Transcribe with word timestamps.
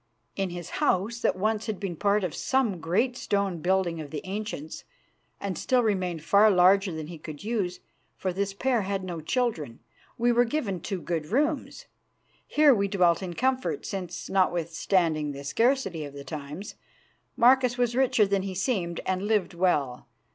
In 0.35 0.49
his 0.49 0.71
house, 0.81 1.19
that 1.19 1.35
once 1.35 1.67
had 1.67 1.79
been 1.79 1.95
part 1.95 2.23
of 2.23 2.33
some 2.33 2.79
great 2.79 3.15
stone 3.15 3.59
building 3.59 4.01
of 4.01 4.09
the 4.09 4.21
ancients, 4.23 4.83
and 5.39 5.55
still 5.55 5.83
remained 5.83 6.23
far 6.23 6.49
larger 6.49 6.91
than 6.91 7.05
he 7.05 7.19
could 7.19 7.43
use, 7.43 7.81
for 8.17 8.33
this 8.33 8.51
pair 8.51 8.81
had 8.81 9.03
no 9.03 9.21
children, 9.21 9.79
we 10.17 10.31
were 10.31 10.43
given 10.43 10.79
two 10.79 10.99
good 11.01 11.27
rooms. 11.27 11.85
Here 12.47 12.73
we 12.73 12.87
dwelt 12.87 13.21
in 13.21 13.35
comfort, 13.35 13.85
since, 13.85 14.27
notwithstanding 14.27 15.33
the 15.33 15.43
scarcity 15.43 16.03
of 16.03 16.15
the 16.15 16.23
times, 16.23 16.73
Marcus 17.37 17.77
was 17.77 17.95
richer 17.95 18.25
than 18.25 18.41
he 18.41 18.55
seemed 18.55 19.01
and 19.05 19.27
lived 19.27 19.53
well. 19.53 20.07